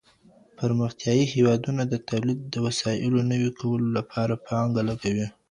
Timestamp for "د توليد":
1.87-2.39